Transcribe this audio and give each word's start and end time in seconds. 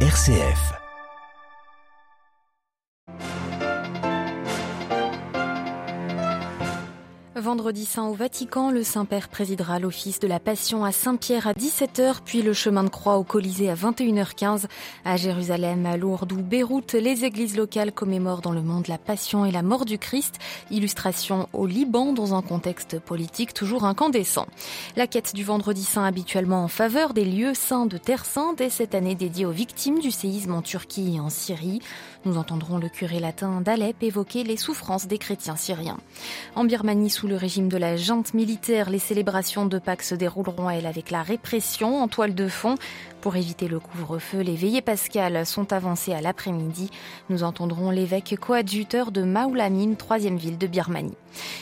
RCF. 0.00 0.85
Vendredi 7.46 7.84
saint 7.84 8.08
au 8.08 8.12
Vatican, 8.12 8.72
le 8.72 8.82
Saint-Père 8.82 9.28
présidera 9.28 9.78
l'office 9.78 10.18
de 10.18 10.26
la 10.26 10.40
Passion 10.40 10.84
à 10.84 10.90
Saint-Pierre 10.90 11.46
à 11.46 11.52
17h, 11.52 12.16
puis 12.24 12.42
le 12.42 12.52
chemin 12.52 12.82
de 12.82 12.88
croix 12.88 13.18
au 13.18 13.22
Colisée 13.22 13.70
à 13.70 13.76
21h15. 13.76 14.64
À 15.04 15.16
Jérusalem, 15.16 15.86
à 15.86 15.96
Lourdes 15.96 16.32
ou 16.32 16.42
Beyrouth, 16.42 16.94
les 16.94 17.24
églises 17.24 17.56
locales 17.56 17.92
commémorent 17.92 18.40
dans 18.40 18.50
le 18.50 18.62
monde 18.62 18.88
la 18.88 18.98
Passion 18.98 19.44
et 19.44 19.52
la 19.52 19.62
mort 19.62 19.84
du 19.84 19.96
Christ. 19.96 20.40
Illustration 20.72 21.48
au 21.52 21.66
Liban 21.66 22.12
dans 22.12 22.34
un 22.34 22.42
contexte 22.42 22.98
politique 22.98 23.54
toujours 23.54 23.84
incandescent. 23.84 24.48
La 24.96 25.06
quête 25.06 25.32
du 25.32 25.44
Vendredi 25.44 25.84
saint 25.84 26.02
habituellement 26.02 26.64
en 26.64 26.68
faveur 26.68 27.14
des 27.14 27.24
lieux 27.24 27.54
saints 27.54 27.86
de 27.86 27.96
Terre 27.96 28.24
Sainte 28.24 28.60
est 28.60 28.70
cette 28.70 28.96
année 28.96 29.14
dédiée 29.14 29.46
aux 29.46 29.52
victimes 29.52 30.00
du 30.00 30.10
séisme 30.10 30.52
en 30.52 30.62
Turquie 30.62 31.14
et 31.14 31.20
en 31.20 31.30
Syrie. 31.30 31.80
Nous 32.24 32.38
entendrons 32.38 32.78
le 32.78 32.88
curé 32.88 33.20
latin 33.20 33.60
d'Alep 33.60 34.02
évoquer 34.02 34.42
les 34.42 34.56
souffrances 34.56 35.06
des 35.06 35.18
chrétiens 35.18 35.54
syriens. 35.54 35.98
En 36.56 36.64
Birmanie, 36.64 37.08
sous 37.08 37.28
le 37.28 37.35
régime 37.36 37.68
de 37.68 37.76
la 37.76 37.96
junte 37.96 38.34
militaire, 38.34 38.90
les 38.90 38.98
célébrations 38.98 39.66
de 39.66 39.78
Pâques 39.78 40.02
se 40.02 40.14
dérouleront, 40.14 40.70
elles, 40.70 40.86
avec 40.86 41.10
la 41.10 41.22
répression 41.22 42.02
en 42.02 42.08
toile 42.08 42.34
de 42.34 42.48
fond. 42.48 42.74
Pour 43.20 43.36
éviter 43.36 43.68
le 43.68 43.80
couvre-feu, 43.80 44.40
les 44.40 44.54
veillées 44.54 44.82
pascales 44.82 45.44
sont 45.46 45.72
avancées 45.72 46.14
à 46.14 46.20
l'après-midi. 46.20 46.90
Nous 47.28 47.42
entendrons 47.42 47.90
l'évêque 47.90 48.36
coadjuteur 48.40 49.10
de 49.12 49.22
Maoulamine, 49.22 49.96
troisième 49.96 50.36
ville 50.36 50.58
de 50.58 50.66
Birmanie. 50.66 51.16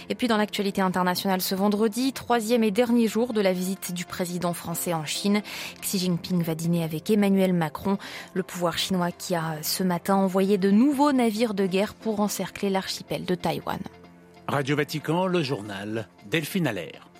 Et 0.09 0.15
puis 0.15 0.29
dans 0.29 0.37
l'actualité 0.37 0.81
internationale 0.81 1.41
ce 1.41 1.55
vendredi, 1.55 2.13
troisième 2.13 2.65
et 2.65 2.71
dernier 2.71 3.09
jour 3.09 3.33
de 3.33 3.41
la 3.41 3.53
visite 3.53 3.93
du 3.93 4.05
président 4.05 4.53
français 4.53 4.95
en 4.95 5.05
Chine, 5.05 5.43
Xi 5.81 5.99
Jinping 5.99 6.43
va 6.43 6.55
dîner 6.55 6.85
avec 6.85 7.11
Emmanuel 7.11 7.53
Macron, 7.53 7.99
le 8.35 8.43
pouvoir 8.43 8.79
chinois 8.79 9.11
qui 9.11 9.35
a 9.35 9.57
ce 9.63 9.83
matin 9.83 10.17
envoyé 10.17 10.59
de 10.59 10.71
nouveaux 10.71 11.13
navires 11.13 11.55
de 11.55 11.67
guerre 11.67 11.95
pour 11.95 12.21
encercler 12.21 12.71
l'archipel 12.71 13.25
de 13.25 13.35
Taïwan. 13.35 13.81
Radio 14.47 14.77
Vatican, 14.77 15.27
le 15.27 15.43
journal 15.43 16.07
Delphine 16.31 16.67
Allaire. 16.67 17.14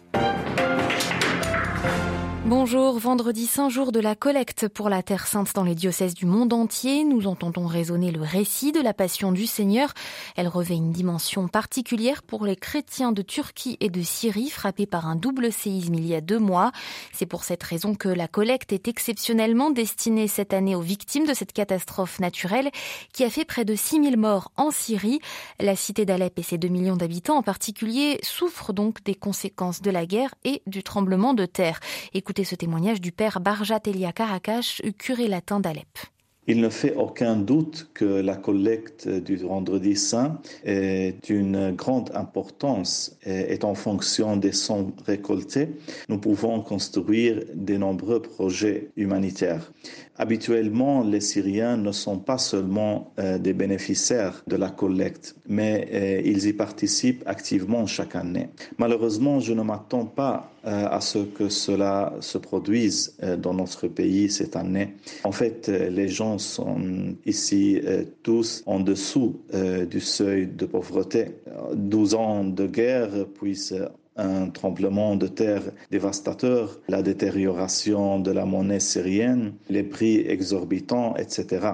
Bonjour, 2.47 2.99
vendredi 2.99 3.47
saint 3.47 3.71
jour 3.71 3.91
de 3.91 4.01
la 4.01 4.15
collecte 4.15 4.69
pour 4.69 4.91
la 4.91 5.03
Terre 5.03 5.27
Sainte 5.27 5.55
dans 5.55 5.65
les 5.65 5.75
diocèses 5.75 6.13
du 6.13 6.27
monde 6.27 6.53
entier. 6.53 7.03
Nous 7.03 7.27
entendons 7.27 7.67
résonner 7.67 8.11
le 8.11 8.21
récit 8.21 8.71
de 8.71 8.83
la 8.83 8.93
Passion 8.93 9.33
du 9.33 9.47
Seigneur. 9.47 9.95
Elle 10.37 10.49
revêt 10.49 10.75
une 10.75 10.93
dimension 10.93 11.49
particulière 11.49 12.23
pour 12.23 12.45
les 12.45 12.57
chrétiens 12.57 13.13
de 13.13 13.23
Turquie 13.23 13.79
et 13.81 13.89
de 13.89 14.03
Syrie 14.03 14.51
frappés 14.51 14.85
par 14.85 15.09
un 15.09 15.17
double 15.17 15.53
séisme 15.53 15.95
il 15.95 16.07
y 16.07 16.15
a 16.15 16.21
deux 16.21 16.39
mois. 16.39 16.71
C'est 17.15 17.25
pour 17.25 17.45
cette 17.45 17.63
raison 17.63 17.95
que 17.95 18.11
la 18.11 18.29
collecte 18.29 18.75
est 18.75 18.89
exceptionnellement 18.89 19.71
destinée 19.71 20.29
cette 20.29 20.53
année 20.53 20.75
aux 20.75 20.83
victimes 20.83 21.27
de 21.27 21.33
cette 21.33 21.55
catastrophe 21.55 22.21
naturelle 22.21 22.71
qui 23.15 23.25
a 23.25 23.31
fait 23.31 23.47
près 23.47 23.65
de 23.65 23.75
6000 23.75 24.19
morts 24.19 24.53
en 24.59 24.71
Syrie. 24.71 25.21
La 25.61 25.77
cité 25.77 26.05
d'Alep 26.05 26.39
et 26.39 26.43
ses 26.43 26.59
2 26.59 26.69
millions 26.69 26.97
d'habitants 26.97 27.39
en 27.39 27.43
particulier 27.43 28.19
souffrent 28.23 28.75
donc 28.75 29.03
des 29.03 29.15
conséquences 29.15 29.81
de 29.81 29.91
la 29.91 30.05
guerre 30.05 30.35
et 30.45 30.61
du 30.67 30.83
tremblement 30.83 31.33
de 31.33 31.47
terre. 31.47 31.81
Ce 32.43 32.57
témoignage 32.57 33.01
du 33.01 33.13
père 33.13 33.39
Barjat 33.41 33.81
Elia 33.87 34.13
Karakash, 34.13 34.83
curé 34.99 35.29
latin 35.29 35.61
d'Alep. 35.61 35.87
Il 36.47 36.61
ne 36.61 36.69
fait 36.69 36.95
aucun 36.97 37.37
doute 37.37 37.89
que 37.95 38.05
la 38.05 38.37
collecte 38.37 39.09
du 39.09 39.37
vendredi 39.37 39.97
saint 39.97 40.39
est 40.65 41.25
d'une 41.25 41.71
grande 41.71 42.11
importance 42.15 43.17
et 43.25 43.59
en 43.63 43.75
fonction 43.75 44.37
des 44.37 44.53
sommes 44.53 44.93
récoltées, 45.07 45.71
nous 46.11 46.19
pouvons 46.19 46.61
construire 46.61 47.41
de 47.55 47.77
nombreux 47.77 48.21
projets 48.21 48.91
humanitaires. 48.97 49.73
Habituellement, 50.17 51.03
les 51.03 51.21
Syriens 51.21 51.77
ne 51.77 51.93
sont 51.93 52.19
pas 52.19 52.39
seulement 52.39 53.13
euh, 53.19 53.37
des 53.39 53.53
bénéficiaires 53.53 54.45
de 54.47 54.55
la 54.55 54.71
collecte, 54.71 55.35
mais 55.49 55.89
euh, 55.93 56.23
ils 56.25 56.47
y 56.47 56.53
participent 56.53 57.25
activement 57.27 57.87
chaque 57.87 58.15
année. 58.15 58.49
Malheureusement, 58.79 59.41
je 59.41 59.53
ne 59.55 59.63
m'attends 59.63 60.07
pas 60.07 60.54
à 60.65 61.01
ce 61.01 61.19
que 61.19 61.49
cela 61.49 62.15
se 62.21 62.39
produise 62.39 63.17
dans 63.39 63.55
notre 63.55 63.87
pays 63.89 64.31
cette 64.31 64.57
année. 64.57 64.95
En 65.25 65.33
fait, 65.33 65.69
les 65.69 66.09
gens 66.09 66.39
sont 66.39 67.15
ici 67.27 67.81
tous 68.23 68.63
en 68.67 68.81
dessous 68.81 69.41
du 69.91 70.01
seuil 70.01 70.47
de 70.47 70.67
pauvreté. 70.67 71.27
12 71.75 72.15
ans 72.15 72.45
de 72.45 72.67
guerre, 72.67 73.11
puis 73.35 73.73
un 74.17 74.49
tremblement 74.51 75.17
de 75.17 75.27
terre 75.27 75.63
dévastateur, 75.91 76.79
la 76.89 77.03
détérioration 77.03 78.21
de 78.21 78.31
la 78.31 78.45
monnaie 78.45 78.81
syrienne, 78.81 79.55
les 79.69 79.83
prix 79.83 80.19
exorbitants, 80.19 81.17
etc. 81.17 81.67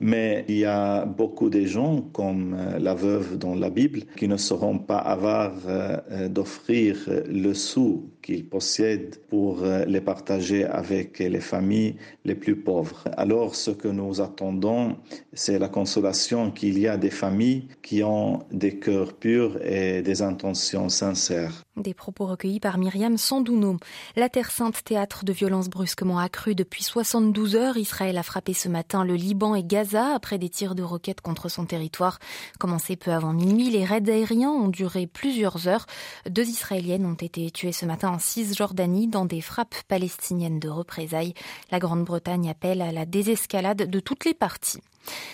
Mais 0.00 0.44
il 0.48 0.58
y 0.58 0.64
a 0.64 1.06
beaucoup 1.06 1.48
de 1.48 1.64
gens, 1.64 2.02
comme 2.12 2.54
euh, 2.58 2.78
la 2.78 2.94
veuve 2.94 3.38
dans 3.38 3.54
la 3.54 3.70
Bible, 3.70 4.02
qui 4.16 4.28
ne 4.28 4.36
seront 4.36 4.78
pas 4.78 4.98
avares 4.98 5.62
euh, 5.66 6.28
d'offrir 6.28 7.08
le 7.26 7.54
sou 7.54 8.10
qu'ils 8.28 8.46
possèdent 8.46 9.16
pour 9.30 9.62
euh, 9.62 9.86
les 9.86 10.02
partager 10.02 10.62
avec 10.66 11.18
les 11.18 11.40
familles 11.40 11.96
les 12.26 12.34
plus 12.34 12.56
pauvres. 12.56 13.04
Alors 13.16 13.54
ce 13.54 13.70
que 13.70 13.88
nous 13.88 14.20
attendons, 14.20 14.98
c'est 15.32 15.58
la 15.58 15.70
consolation 15.70 16.50
qu'il 16.50 16.78
y 16.78 16.86
a 16.86 16.98
des 16.98 17.08
familles 17.08 17.68
qui 17.82 18.02
ont 18.02 18.40
des 18.52 18.78
cœurs 18.78 19.14
purs 19.14 19.56
et 19.64 20.02
des 20.02 20.20
intentions 20.20 20.90
sincères. 20.90 21.64
Des 21.78 21.94
propos 21.94 22.26
recueillis 22.26 22.60
par 22.60 22.76
Myriam 22.76 23.16
Sandouno. 23.16 23.78
La 24.14 24.28
Terre 24.28 24.50
Sainte, 24.50 24.84
théâtre 24.84 25.24
de 25.24 25.32
violences 25.32 25.70
brusquement 25.70 26.18
accrues 26.18 26.56
depuis 26.56 26.82
72 26.82 27.56
heures, 27.56 27.78
Israël 27.78 28.18
a 28.18 28.22
frappé 28.22 28.52
ce 28.52 28.68
matin 28.68 29.04
le 29.04 29.14
Liban 29.14 29.54
et 29.54 29.64
Gaza 29.64 30.12
après 30.14 30.36
des 30.36 30.50
tirs 30.50 30.74
de 30.74 30.82
roquettes 30.82 31.22
contre 31.22 31.48
son 31.48 31.64
territoire. 31.64 32.18
Commencé 32.58 32.96
peu 32.96 33.10
avant 33.12 33.32
minuit, 33.32 33.70
les 33.70 33.86
raids 33.86 34.10
aériens 34.10 34.50
ont 34.50 34.68
duré 34.68 35.06
plusieurs 35.06 35.66
heures. 35.66 35.86
Deux 36.28 36.46
Israéliennes 36.48 37.06
ont 37.06 37.14
été 37.14 37.50
tuées 37.50 37.72
ce 37.72 37.86
matin 37.86 38.10
en 38.10 38.17
Cisjordanie 38.18 39.08
dans 39.08 39.24
des 39.24 39.40
frappes 39.40 39.74
palestiniennes 39.88 40.60
de 40.60 40.68
représailles. 40.68 41.34
La 41.70 41.78
Grande-Bretagne 41.78 42.50
appelle 42.50 42.82
à 42.82 42.92
la 42.92 43.06
désescalade 43.06 43.88
de 43.88 44.00
toutes 44.00 44.24
les 44.24 44.34
parties. 44.34 44.82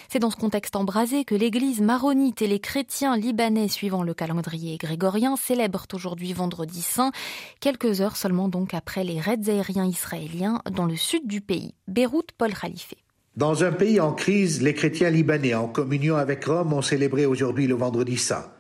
C'est 0.09 0.19
dans 0.19 0.31
ce 0.31 0.37
contexte 0.37 0.77
embrasé 0.77 1.25
que 1.25 1.35
l'église 1.35 1.81
maronite 1.81 2.43
et 2.43 2.47
les 2.47 2.61
chrétiens 2.61 3.17
libanais 3.17 3.69
suivant 3.69 4.03
le 4.03 4.15
calendrier 4.15 4.77
grégorien 4.77 5.37
célèbrent 5.37 5.87
aujourd'hui 5.93 6.33
vendredi 6.33 6.83
saint, 6.83 7.13
quelques 7.61 8.01
heures 8.01 8.17
seulement 8.17 8.49
donc 8.49 8.75
après 8.75 9.05
les 9.05 9.21
raids 9.21 9.49
aériens 9.49 9.87
israéliens 9.87 10.63
dans 10.71 10.87
le 10.87 10.97
sud 10.97 11.27
du 11.27 11.41
pays. 11.41 11.75
Beyrouth, 11.89 12.33
Paul 12.39 12.55
Khalife. 12.55 12.95
Dans 13.37 13.65
un 13.65 13.73
pays 13.73 13.99
en 13.99 14.13
crise, 14.13 14.63
les 14.63 14.75
chrétiens 14.75 15.11
libanais 15.11 15.55
en 15.55 15.67
communion 15.67 16.17
avec 16.17 16.45
Rome 16.45 16.73
ont 16.73 16.83
célébré 16.83 17.27
aujourd'hui 17.27 17.67
le 17.67 17.75
vendredi 17.75 18.17
saint. 18.17 18.54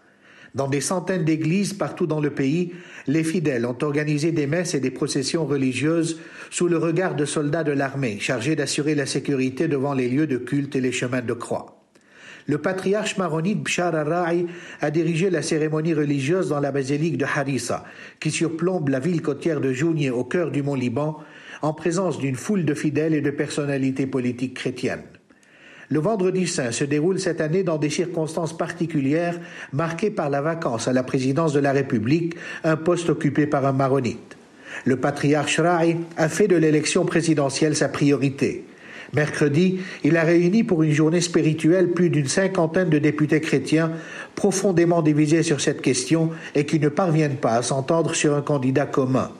Dans 0.54 0.69
des 0.69 0.81
centaines 0.81 1.25
d'églises 1.25 1.72
partout 1.72 2.06
dans 2.06 2.20
le 2.20 2.31
pays, 2.31 2.72
les 3.09 3.25
fidèles 3.25 3.66
ont 3.66 3.76
organisé 3.82 4.31
des 4.31 4.47
messes 4.47 4.75
et 4.75 4.81
des 4.81 4.92
processions 4.92 5.47
religieuses 5.47 6.20
sous 6.50 6.69
le 6.69 6.78
regard 6.78 7.16
de 7.16 7.25
soldats 7.25 7.65
de 7.65 7.72
l'armée 7.72 8.20
chargés 8.20 8.54
d'assurer 8.54 8.94
la 8.94 9.06
sécurité 9.06 9.66
devant 9.66 9.94
les 9.94 10.09
lieux 10.09 10.28
de 10.28 10.37
culte 10.37 10.76
et 10.76 10.81
les 10.81 10.93
chemins 10.93 11.22
de 11.22 11.32
croix. 11.32 11.81
Le 12.47 12.59
patriarche 12.59 13.16
maronite 13.16 13.64
Bshar 13.64 13.97
al 13.97 14.47
a 14.81 14.91
dirigé 14.93 15.28
la 15.28 15.43
cérémonie 15.43 15.94
religieuse 15.94 16.50
dans 16.50 16.60
la 16.60 16.70
basilique 16.70 17.19
de 17.19 17.25
Harissa, 17.25 17.84
qui 18.20 18.31
surplombe 18.31 18.91
la 18.91 19.00
ville 19.00 19.22
côtière 19.22 19.60
de 19.60 19.72
Jounier 19.72 20.10
au 20.10 20.25
cœur 20.25 20.53
du 20.53 20.62
mont 20.62 20.75
Liban, 20.76 21.19
en 21.62 21.72
présence 21.72 22.19
d'une 22.19 22.37
foule 22.37 22.64
de 22.64 22.75
fidèles 22.75 23.14
et 23.14 23.22
de 23.22 23.31
personnalités 23.31 24.06
politiques 24.06 24.54
chrétiennes. 24.54 25.03
Le 25.94 26.00
vendredi 26.00 26.49
saint 26.49 26.72
se 26.72 26.82
déroule 26.82 27.21
cette 27.21 27.41
année 27.41 27.62
dans 27.62 27.78
des 27.78 27.88
circonstances 27.88 28.59
particulières 28.59 29.38
marquées 29.72 30.10
par 30.10 30.28
la 30.28 30.41
vacance 30.41 30.88
à 30.88 30.93
la 30.93 31.05
présidence 31.05 31.53
de 31.53 31.60
la 31.60 31.71
République, 31.71 32.34
un 32.65 32.75
poste 32.75 33.10
occupé 33.10 33.47
par 33.47 33.65
un 33.65 33.71
maronite. 33.71 34.37
Le 34.84 34.97
patriarche 34.97 35.60
Rai 35.60 35.97
a 36.16 36.28
fait 36.28 36.49
de 36.49 36.56
l'élection 36.56 37.05
présidentielle 37.05 37.77
sa 37.77 37.88
priorité. 37.88 38.65
Mercredi, 39.12 39.82
il 40.02 40.17
a 40.17 40.25
réuni 40.25 40.64
pour 40.64 40.82
une 40.82 40.91
journée 40.91 41.20
spirituelle 41.20 41.93
plus 41.93 42.11
d'une 42.11 42.26
cinquantaine 42.26 42.90
de 42.90 42.99
députés 42.99 43.40
chrétiens 43.40 43.93
profondément 44.35 45.00
divisés 45.00 45.44
sur 45.44 45.61
cette 45.61 45.81
question 45.81 46.31
et 46.56 46.67
qui 46.67 46.81
ne 46.81 46.88
parviennent 46.88 47.37
pas 47.37 47.55
à 47.55 47.62
s'entendre 47.62 48.17
sur 48.17 48.35
un 48.35 48.43
candidat 48.43 48.87
commun. 48.87 49.31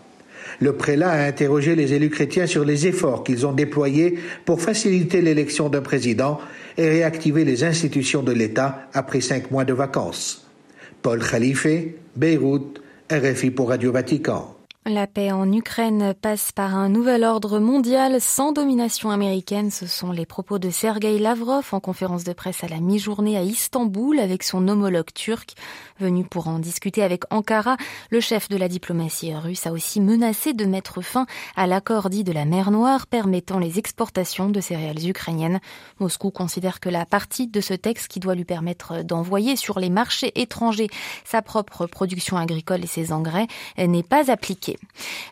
Le 0.61 0.75
prélat 0.75 1.11
a 1.11 1.26
interrogé 1.26 1.75
les 1.75 1.93
élus 1.93 2.11
chrétiens 2.11 2.46
sur 2.46 2.64
les 2.64 2.87
efforts 2.87 3.25
qu'ils 3.25 3.46
ont 3.46 3.52
déployés 3.52 4.19
pour 4.44 4.61
faciliter 4.61 5.20
l'élection 5.20 5.69
d'un 5.69 5.82
président 5.82 6.41
et 6.76 6.88
réactiver 6.88 7.44
les 7.44 7.64
institutions 7.64 8.23
de 8.23 8.32
l'État 8.32 8.88
après 8.93 9.20
cinq 9.20 9.50
mois 9.50 9.64
de 9.64 9.73
vacances. 9.73 10.46
Paul 11.02 11.23
Khalife, 11.23 11.67
Beyrouth, 12.17 12.81
RFI 13.11 13.50
pour 13.50 13.69
Radio 13.69 13.93
Vatican. 13.93 14.54
La 14.87 15.07
paix 15.07 15.33
en 15.33 15.51
Ukraine 15.51 16.13
passe 16.13 16.53
par 16.53 16.77
un 16.77 16.91
nouvel 16.91 17.25
ordre 17.25 17.59
mondial 17.59 18.21
sans 18.21 18.53
domination 18.53 19.11
américaine. 19.11 19.71
Ce 19.71 19.87
sont 19.87 20.13
les 20.13 20.27
propos 20.27 20.59
de 20.59 20.69
Sergei 20.69 21.19
Lavrov 21.19 21.67
en 21.73 21.81
conférence 21.81 22.23
de 22.23 22.35
presse 22.35 22.63
à 22.65 22.69
la 22.69 22.81
mi-journée 22.81 23.39
à 23.39 23.43
Istanbul 23.43 24.19
avec 24.19 24.43
son 24.43 24.69
homologue 24.69 25.11
turc. 25.15 25.55
Venu 26.01 26.25
pour 26.25 26.49
en 26.49 26.59
discuter 26.59 27.03
avec 27.03 27.23
Ankara, 27.33 27.79
le 28.11 28.21
chef 28.21 28.51
de 28.51 28.59
la 28.59 28.69
diplomatie 28.69 29.35
russe 29.35 29.67
a 29.67 29.73
aussi 29.73 30.03
menacé 30.03 30.53
de 30.53 30.67
mettre 30.67 31.01
fin 31.01 31.25
à 31.57 31.67
l'accord 31.67 32.11
dit 32.11 32.23
de 32.23 32.33
la 32.33 32.45
mer 32.45 32.71
Noire 32.71 33.07
permettant 33.07 33.59
les 33.59 33.79
exportations 33.79 34.51
de 34.51 34.61
céréales 34.61 35.09
ukrainiennes. 35.09 35.61
Moscou 35.99 36.31
considère 36.31 36.79
que 36.79 36.91
la 36.91 37.07
partie 37.07 37.47
de 37.47 37.63
ce 37.63 37.73
texte 37.73 38.09
qui 38.09 38.21
doit 38.21 38.35
lui 38.35 38.45
permettre 38.45 39.03
d'envoyer 39.03 39.57
sur 39.57 39.79
les 39.79 39.89
marchés 39.89 40.39
étrangers 40.39 40.91
sa 41.25 41.41
propre 41.41 41.87
production 41.87 42.37
agricole 42.37 42.85
et 42.85 42.87
ses 42.87 43.13
engrais 43.13 43.47
n'est 43.79 44.03
pas 44.03 44.31
appliquée. 44.31 44.74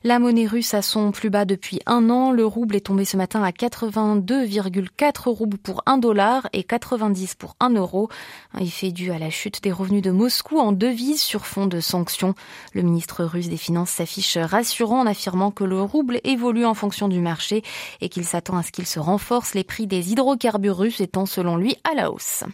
La 0.05 0.19
monnaie 0.19 0.47
russe 0.47 0.75
a 0.75 0.83
son 0.83 1.13
plus 1.13 1.31
bas 1.31 1.45
depuis 1.45 1.81
un 1.87 2.11
an. 2.11 2.33
Le 2.33 2.45
rouble 2.45 2.77
est 2.77 2.87
tombé 2.87 3.05
ce 3.05 3.17
matin 3.17 3.43
à 3.43 3.51
82,4 3.51 5.29
roubles 5.29 5.59
pour 5.59 5.83
un 5.87 5.99
dollar 5.99 6.49
et 6.53 6.65
90 6.65 7.35
pour 7.35 7.57
un 7.61 7.71
euro. 7.71 8.09
Un 8.55 8.61
effet 8.61 8.91
dû 8.91 9.13
à 9.13 9.19
la 9.19 9.31
chute 9.31 9.63
des 9.63 9.73
revenus 9.73 10.03
de 10.03 10.11
Moscou 10.11 10.59
en 10.59 10.73
devise 10.73 11.21
sur 11.21 11.47
fond 11.47 11.67
de 11.67 11.81
sanctions. 11.81 12.35
Le 12.73 12.83
ministre 12.83 13.25
russe 13.25 13.49
des 13.49 13.57
Finances 13.57 13.91
s'affiche 13.91 14.37
rassurant 14.37 15.01
en 15.01 15.07
affirmant 15.07 15.51
que 15.51 15.65
le 15.65 15.81
rouble 15.81 16.21
évolue 16.25 16.65
en 16.65 16.75
fonction 16.75 17.09
du 17.09 17.21
marché 17.21 17.63
et 18.01 18.09
qu'il 18.09 18.25
s'attend 18.25 18.57
à 18.57 18.63
ce 18.63 18.73
qu'il 18.73 18.87
se 18.87 18.99
renforce, 18.99 19.55
les 19.55 19.65
prix 19.65 19.87
des 19.87 20.13
hydrocarbures 20.13 20.77
russes 20.77 21.01
étant 21.01 21.27
selon 21.27 21.57
lui 21.57 21.77
à 21.91 21.95
la 21.95 22.11
hausse. 22.11 22.45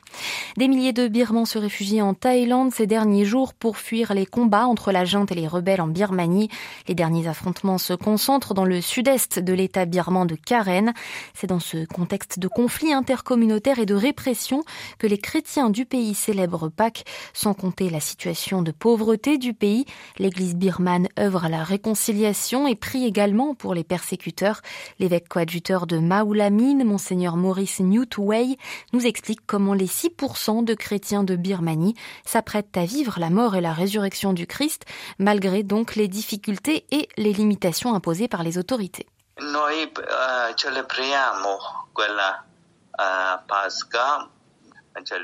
Des 0.57 0.69
milliers 0.69 0.93
de 0.93 1.09
Birmans 1.09 1.45
se 1.45 1.59
réfugient 1.59 2.03
en 2.03 2.15
Thaïlande 2.15 2.73
ces 2.73 2.87
derniers 2.87 3.25
jours 3.25 3.55
pour 3.55 3.77
fuir 3.77 4.15
les 4.15 4.27
combats 4.27 4.67
entre 4.67 4.93
la 4.93 5.05
junte 5.05 5.33
et 5.33 5.35
les 5.35 5.47
rebelles 5.47 5.81
en 5.81 5.89
Birmanie. 5.89 6.49
Les 6.87 6.95
derniers 6.95 7.27
affrontements 7.27 7.79
se 7.79 7.93
concentrent 7.93 8.55
dans 8.55 8.65
le 8.65 8.81
sud-est 8.81 9.39
de 9.39 9.53
l'État 9.53 9.85
birman 9.85 10.27
de 10.27 10.37
Karen. 10.37 10.93
C'est 11.35 11.47
dans 11.47 11.61
ce 11.61 11.85
contexte 11.87 12.39
de 12.39 12.49
conflit 12.49 12.93
intercommunautaire 12.93 13.79
et 13.79 13.87
de 13.87 13.95
répression 13.95 14.63
que 14.99 15.07
les 15.07 15.19
chrétiens 15.19 15.71
du 15.71 15.85
pays 15.85 16.15
célèbrent 16.15 16.69
Pâques, 16.71 17.05
sans 17.33 17.55
compter 17.55 17.91
la 17.91 18.01
situation 18.01 18.63
de 18.63 18.71
pauvreté 18.71 19.39
du 19.39 19.55
pays. 19.55 19.85
L'Église 20.19 20.55
birmane 20.55 21.09
œuvre 21.19 21.47
à 21.47 21.49
la 21.49 21.65
réconciliation 21.65 22.67
et 22.67 22.75
prie 22.75 23.05
également 23.05 23.55
pour 23.55 23.75
les 23.75 23.85
persécuteurs. 23.85 24.61
L'évêque 24.99 25.29
coadjuteur 25.29 25.87
de 25.87 25.99
Maoulamine, 25.99 26.85
monseigneur 26.85 27.37
Maurice 27.37 27.81
Newtway, 27.81 28.57
nous 28.93 29.07
explique 29.07 29.41
comment 29.47 29.75
les 29.75 29.87
6% 29.87 30.65
de 30.65 30.75
chrétiens 30.75 31.25
de 31.25 31.37
Birmanie 31.37 31.95
s'apprêtent 32.25 32.77
à 32.77 32.85
vivre 32.85 33.19
la 33.19 33.31
mort 33.31 33.57
et 33.57 33.61
la 33.61 33.73
résurrection 33.73 34.33
du 34.33 34.47
Christ, 34.47 34.85
malgré 35.19 35.63
donc 35.63 35.97
les 35.97 36.09
difficultés 36.09 36.68
et 36.69 37.09
les 37.17 37.33
limitations 37.33 37.95
imposées 37.95 38.29
par 38.29 38.43
les 38.43 38.59
autorités. 38.59 39.07
Eh, 39.41 39.45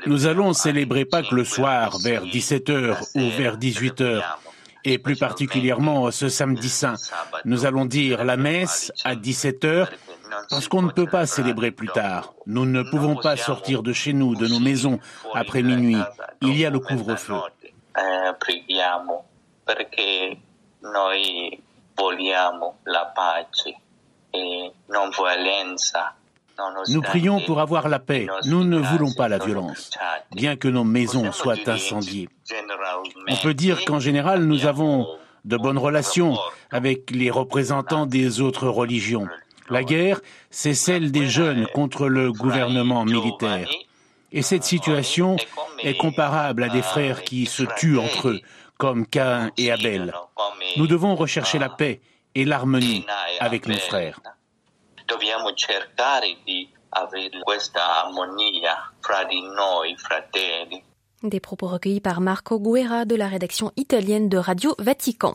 Nous 0.05 0.25
allons 0.27 0.53
célébrer 0.53 1.05
Pâques 1.05 1.31
le 1.31 1.43
soir 1.43 1.97
vers 1.99 2.23
17h 2.23 3.11
ou 3.15 3.29
vers 3.37 3.57
18h 3.57 4.23
et 4.85 4.97
plus 4.99 5.15
particulièrement 5.17 6.11
ce 6.11 6.29
samedi 6.29 6.69
saint. 6.69 6.95
Nous 7.43 7.65
allons 7.65 7.85
dire 7.85 8.23
la 8.23 8.37
messe 8.37 8.91
à 9.03 9.15
17h 9.15 9.87
parce 10.49 10.67
qu'on 10.67 10.81
ne 10.81 10.91
peut 10.91 11.07
pas 11.07 11.25
célébrer 11.25 11.71
plus 11.71 11.89
tard. 11.89 12.33
Nous 12.45 12.65
ne 12.65 12.83
pouvons 12.83 13.15
pas 13.15 13.35
sortir 13.35 13.83
de 13.83 13.93
chez 13.93 14.13
nous, 14.13 14.35
de 14.35 14.47
nos 14.47 14.59
maisons, 14.59 14.99
après 15.33 15.61
minuit. 15.61 15.97
Il 16.41 16.57
y 16.57 16.65
a 16.65 16.69
le 16.69 16.79
couvre-feu. 16.79 17.35
Noi 20.93 21.61
vogliamo 21.95 22.79
la 22.83 23.11
pace 23.13 23.75
e 24.31 24.71
non 24.87 25.09
violenza. 25.09 26.15
Nous 26.87 27.01
prions 27.01 27.41
pour 27.41 27.59
avoir 27.59 27.89
la 27.89 27.99
paix. 27.99 28.27
Nous 28.45 28.63
ne 28.63 28.77
voulons 28.77 29.11
pas 29.11 29.27
la 29.27 29.39
violence, 29.39 29.89
bien 30.31 30.55
que 30.55 30.69
nos 30.69 30.85
maisons 30.85 31.33
soient 31.33 31.67
incendiées. 31.67 32.29
On 33.27 33.35
peut 33.35 33.53
dire 33.53 33.83
qu'en 33.83 33.99
général, 33.99 34.45
nous 34.45 34.65
avons 34.65 35.05
de 35.43 35.57
bonnes 35.57 35.77
relations 35.77 36.37
avec 36.71 37.11
les 37.11 37.29
représentants 37.29 38.05
des 38.05 38.39
autres 38.39 38.67
religions. 38.69 39.27
La 39.69 39.83
guerre, 39.83 40.21
c'est 40.49 40.73
celle 40.73 41.11
des 41.11 41.27
jeunes 41.27 41.67
contre 41.73 42.07
le 42.07 42.31
gouvernement 42.31 43.03
militaire. 43.03 43.67
Et 44.31 44.41
cette 44.41 44.63
situation 44.63 45.37
est 45.79 45.97
comparable 45.97 46.63
à 46.63 46.69
des 46.69 46.81
frères 46.81 47.23
qui 47.23 47.45
se 47.45 47.63
tuent 47.77 47.97
entre 47.97 48.29
eux, 48.29 48.41
comme 48.77 49.05
Cain 49.05 49.51
et 49.57 49.71
Abel. 49.71 50.13
Nous 50.77 50.87
devons 50.87 51.15
rechercher 51.15 51.59
la 51.59 51.69
paix 51.69 52.01
et 52.33 52.45
l'harmonie 52.45 53.05
avec 53.39 53.67
nos 53.67 53.77
frères. 53.77 54.19
Des 61.23 61.39
propos 61.39 61.67
recueillis 61.67 62.01
par 62.01 62.19
Marco 62.19 62.59
Guerra 62.59 63.05
de 63.05 63.15
la 63.15 63.27
rédaction 63.27 63.71
italienne 63.77 64.27
de 64.27 64.37
Radio 64.37 64.75
Vatican. 64.79 65.33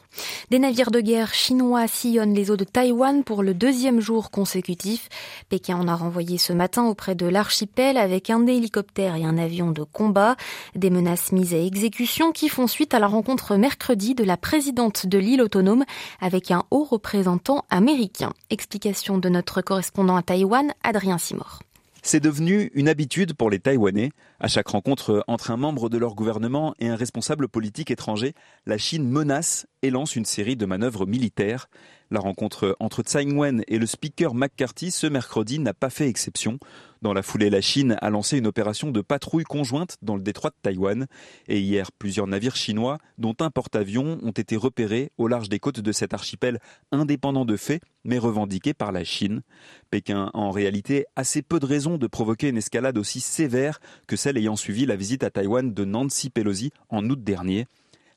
Des 0.51 0.59
navires 0.59 0.91
de 0.91 1.01
guerre 1.01 1.33
chinois 1.33 1.89
sillonnent 1.89 2.35
les 2.35 2.51
eaux 2.51 2.57
de 2.59 2.65
Taïwan 2.65 3.25
pour 3.25 3.43
le 3.43 3.55
deuxième 3.55 3.99
jour 3.99 4.31
consécutif. 4.31 5.09
Pékin 5.49 5.77
en 5.77 5.89
a 5.89 5.97
renvoyé 5.97 6.37
ce 6.37 6.53
matin 6.53 6.85
auprès 6.85 7.15
de 7.15 7.27
l'archipel 7.27 7.97
avec 7.97 8.29
un 8.29 8.47
hélicoptère 8.47 9.17
et 9.17 9.25
un 9.25 9.39
avion 9.39 9.71
de 9.71 9.83
combat. 9.83 10.37
Des 10.77 10.91
menaces 10.91 11.33
mises 11.33 11.55
à 11.55 11.59
exécution 11.59 12.31
qui 12.31 12.51
font 12.51 12.67
suite 12.67 12.93
à 12.93 12.99
la 12.99 13.07
rencontre 13.07 13.57
mercredi 13.57 14.15
de 14.15 14.23
la 14.23 14.37
présidente 14.37 15.07
de 15.07 15.19
l'île 15.19 15.43
autonome 15.43 15.85
avec 16.21 16.51
un 16.51 16.65
haut 16.71 16.85
représentant 16.85 17.65
américain. 17.71 18.35
Explication 18.51 19.17
de 19.17 19.31
notre 19.31 19.63
correspondant 19.63 20.17
à 20.17 20.23
Taïwan, 20.23 20.75
Adrien 20.85 21.17
Simor. 21.17 21.61
C'est 22.03 22.21
devenu 22.21 22.71
une 22.75 22.89
habitude 22.89 23.35
pour 23.35 23.51
les 23.51 23.59
Taïwanais. 23.59 24.11
À 24.39 24.49
chaque 24.49 24.69
rencontre 24.69 25.23
entre 25.27 25.51
un 25.51 25.57
membre 25.57 25.91
de 25.91 25.99
leur 25.99 26.15
gouvernement 26.15 26.75
et 26.79 26.89
un 26.89 26.97
responsable 26.97 27.49
politique 27.49 27.91
étranger, 27.91 28.35
la 28.67 28.79
Chine 28.79 29.07
menace 29.07 29.67
et 29.83 29.91
lance 29.91 30.17
une 30.17 30.25
série 30.25 30.57
de 30.57 30.67
manœuvres 30.67 31.07
militaires. 31.07 31.69
La 32.13 32.19
rencontre 32.19 32.77
entre 32.81 33.03
Tsai 33.03 33.23
Ing-wen 33.23 33.63
et 33.69 33.79
le 33.79 33.87
speaker 33.87 34.35
McCarthy 34.35 34.91
ce 34.91 35.07
mercredi 35.07 35.61
n'a 35.61 35.75
pas 35.75 35.91
fait 35.91 36.09
exception. 36.09 36.59
Dans 37.03 37.13
la 37.13 37.23
foulée, 37.23 37.51
la 37.51 37.61
Chine 37.61 37.97
a 38.03 38.11
lancé 38.11 38.37
une 38.37 38.49
opération 38.49 38.91
de 38.91 39.01
patrouille 39.01 39.45
conjointe 39.45 39.97
dans 40.03 40.17
le 40.17 40.23
détroit 40.23 40.51
de 40.51 40.57
Taïwan. 40.61 41.07
Et 41.47 41.61
hier, 41.61 41.93
plusieurs 41.93 42.27
navires 42.27 42.57
chinois, 42.57 42.99
dont 43.17 43.37
un 43.39 43.51
porte-avions, 43.51 44.19
ont 44.23 44.33
été 44.33 44.57
repérés 44.57 45.13
au 45.19 45.29
large 45.29 45.49
des 45.49 45.61
côtes 45.61 45.79
de 45.79 45.93
cet 45.93 46.13
archipel 46.13 46.59
indépendant 46.91 47.45
de 47.45 47.57
fait, 47.57 47.81
mais 48.03 48.19
revendiqué 48.19 48.75
par 48.75 48.91
la 48.91 49.05
Chine. 49.05 49.43
Pékin 49.91 50.33
a 50.35 50.37
en 50.37 50.51
réalité 50.51 51.07
assez 51.15 51.43
peu 51.43 51.61
de 51.61 51.67
raisons 51.67 51.97
de 51.97 52.09
provoquer 52.09 52.49
une 52.49 52.59
escalade 52.59 52.99
aussi 52.99 53.21
sévère 53.21 53.81
que 54.09 54.17
celle 54.17 54.37
ayant 54.37 54.57
suivi 54.57 54.85
la 54.85 54.97
visite 54.97 55.23
à 55.23 55.31
Taïwan 55.31 55.73
de 55.73 55.85
Nancy 55.85 56.29
Pelosi 56.29 56.73
en 56.89 57.09
août 57.09 57.23
dernier. 57.23 57.67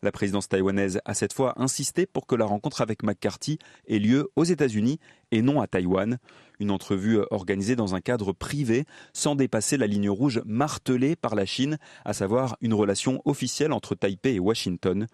La 0.04 0.12
présidence 0.12 0.50
taïwanaise 0.50 1.00
a 1.06 1.14
cette 1.14 1.32
fois 1.32 1.54
insisté 1.56 2.06
pour 2.06 2.28
que 2.28 2.36
la 2.36 2.44
rencontre 2.44 2.82
avec 2.82 3.04
McCarthy 3.04 3.58
ait 3.88 4.00
lieu 4.00 4.30
aux 4.36 4.44
États-Unis 4.44 5.00
et 5.32 5.42
non 5.42 5.62
à 5.62 5.68
Taïwan. 5.68 6.18
Une 6.60 6.72
entrevue 6.72 7.20
organisée 7.32 7.78
dans 7.78 7.96
un 7.96 8.02
cadre 8.02 8.34
privé 8.34 8.84
sans 9.14 9.36
dépasser 9.36 9.78
la 9.78 9.88
ligne 9.88 10.10
rouge 10.10 10.42
martelée 10.46 11.16
par 11.16 11.36
la 11.36 11.46
Chine, 11.46 11.78
à 12.04 12.12
savoir 12.12 12.58
une 12.60 12.74
relation 12.74 13.22
officielle 13.24 13.72
entre 13.72 13.96
Taipei 13.96 14.36
et 14.36 14.40
Washington. 14.40 15.08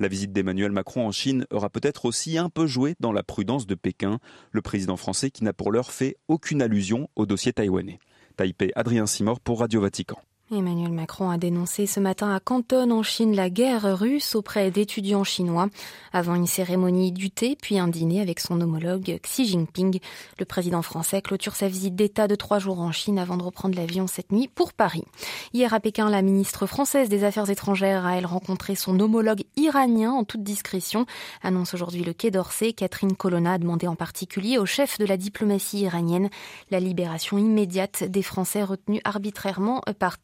La 0.00 0.08
visite 0.08 0.32
d'Emmanuel 0.32 0.72
Macron 0.72 1.06
en 1.06 1.12
Chine 1.12 1.46
aura 1.52 1.70
peut-être 1.70 2.04
aussi 2.04 2.36
un 2.36 2.48
peu 2.48 2.66
joué 2.66 2.96
dans 2.98 3.12
la 3.12 3.22
prudence 3.22 3.68
de 3.68 3.76
Pékin, 3.76 4.18
le 4.50 4.60
président 4.60 4.96
français 4.96 5.30
qui 5.30 5.44
n'a 5.44 5.52
pour 5.52 5.70
l'heure 5.70 5.92
fait 5.92 6.16
aucune 6.26 6.62
allusion 6.62 7.08
au 7.14 7.26
dossier 7.26 7.52
taïwanais. 7.52 8.00
Taipei, 8.36 8.72
Adrien 8.74 9.06
Simor 9.06 9.38
pour 9.38 9.60
Radio 9.60 9.80
Vatican. 9.80 10.18
Emmanuel 10.54 10.92
Macron 10.92 11.30
a 11.30 11.38
dénoncé 11.38 11.86
ce 11.86 11.98
matin 11.98 12.34
à 12.34 12.38
Canton 12.38 12.90
en 12.90 13.02
Chine 13.02 13.34
la 13.34 13.48
guerre 13.48 13.98
russe 13.98 14.34
auprès 14.34 14.70
d'étudiants 14.70 15.24
chinois 15.24 15.68
avant 16.12 16.34
une 16.34 16.46
cérémonie 16.46 17.10
du 17.10 17.30
thé 17.30 17.56
puis 17.60 17.78
un 17.78 17.88
dîner 17.88 18.20
avec 18.20 18.38
son 18.38 18.60
homologue 18.60 19.18
Xi 19.22 19.46
Jinping. 19.46 19.98
Le 20.38 20.44
président 20.44 20.82
français 20.82 21.22
clôture 21.22 21.54
sa 21.54 21.68
visite 21.68 21.94
d'État 21.94 22.28
de 22.28 22.34
trois 22.34 22.58
jours 22.58 22.80
en 22.80 22.92
Chine 22.92 23.18
avant 23.18 23.38
de 23.38 23.42
reprendre 23.42 23.76
l'avion 23.76 24.06
cette 24.06 24.30
nuit 24.30 24.48
pour 24.48 24.74
Paris. 24.74 25.04
Hier 25.54 25.72
à 25.72 25.80
Pékin, 25.80 26.10
la 26.10 26.20
ministre 26.20 26.66
française 26.66 27.08
des 27.08 27.24
Affaires 27.24 27.48
étrangères 27.48 28.04
a 28.04 28.16
elle 28.16 28.26
rencontré 28.26 28.74
son 28.74 29.00
homologue 29.00 29.44
iranien 29.56 30.12
en 30.12 30.24
toute 30.24 30.42
discrétion, 30.42 31.06
annonce 31.42 31.72
aujourd'hui 31.72 32.04
le 32.04 32.12
Quai 32.12 32.30
d'Orsay. 32.30 32.74
Catherine 32.74 33.16
Colonna 33.16 33.54
a 33.54 33.58
demandé 33.58 33.86
en 33.86 33.96
particulier 33.96 34.58
au 34.58 34.66
chef 34.66 34.98
de 34.98 35.06
la 35.06 35.16
diplomatie 35.16 35.80
iranienne 35.80 36.28
la 36.70 36.80
libération 36.80 37.38
immédiate 37.38 38.04
des 38.04 38.22
Français 38.22 38.62
retenus 38.62 39.00
arbitrairement 39.04 39.80
par 39.98 40.18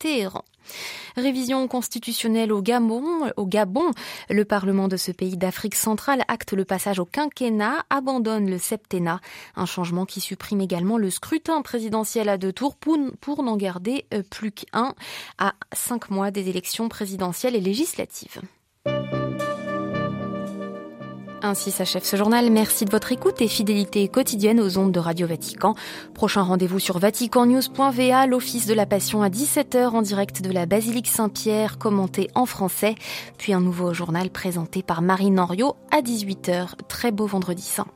Révision 1.16 1.66
constitutionnelle 1.68 2.52
au 2.52 2.62
Gabon, 2.62 3.30
au 3.37 3.46
Gabon, 3.46 3.90
le 4.28 4.44
Parlement 4.44 4.88
de 4.88 4.96
ce 4.96 5.12
pays 5.12 5.37
d'Afrique 5.37 5.75
centrale 5.75 6.25
acte 6.28 6.52
le 6.52 6.64
passage 6.64 6.98
au 6.98 7.04
quinquennat, 7.04 7.84
abandonne 7.90 8.50
le 8.50 8.58
septennat, 8.58 9.20
un 9.56 9.66
changement 9.66 10.06
qui 10.06 10.20
supprime 10.20 10.60
également 10.60 10.98
le 10.98 11.10
scrutin 11.10 11.62
présidentiel 11.62 12.28
à 12.28 12.38
deux 12.38 12.52
tours 12.52 12.76
pour, 12.76 12.98
pour 13.20 13.42
n'en 13.42 13.56
garder 13.56 14.06
euh, 14.12 14.22
plus 14.22 14.52
qu'un. 14.52 14.94
À 15.38 15.54
cinq 15.72 16.10
mois 16.10 16.30
des 16.30 16.48
élections 16.48 16.88
présidentielles 16.88 17.56
et 17.56 17.60
législatives. 17.60 18.40
Ainsi 21.42 21.71
s'achève 21.71 22.04
ce 22.04 22.16
journal. 22.16 22.50
Merci 22.50 22.85
de 22.85 22.90
votre 22.90 23.12
écoute 23.12 23.40
et 23.40 23.49
fidélité 23.49 24.09
quotidienne 24.09 24.61
aux 24.61 24.78
ondes 24.78 24.92
de 24.92 24.99
Radio 24.99 25.26
Vatican. 25.26 25.75
Prochain 26.14 26.42
rendez-vous 26.42 26.78
sur 26.78 26.99
vaticannews.va, 26.99 28.26
l'Office 28.26 28.66
de 28.66 28.75
la 28.75 28.87
Passion 28.87 29.23
à 29.23 29.28
17h 29.28 29.88
en 29.90 30.02
direct 30.02 30.42
de 30.42 30.50
la 30.50 30.66
Basilique 30.66 31.09
Saint-Pierre, 31.09 31.78
commenté 31.78 32.28
en 32.35 32.47
français. 32.47 32.97
Puis 33.38 33.52
un 33.52 33.61
nouveau 33.61 33.95
journal 33.95 34.30
présenté 34.30 34.83
par 34.83 35.00
Marine 35.00 35.38
Henriot 35.38 35.76
à 35.90 36.00
18h. 36.00 36.71
Très 36.88 37.12
beau 37.12 37.26
vendredi 37.26 37.62
saint. 37.62 37.87